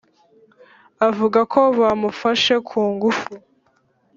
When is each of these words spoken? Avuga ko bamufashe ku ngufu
Avuga 1.07 1.39
ko 1.53 1.61
bamufashe 1.79 2.53
ku 2.67 2.79
ngufu 2.93 3.29